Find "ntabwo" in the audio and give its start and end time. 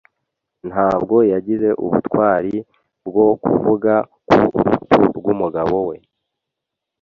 0.69-1.15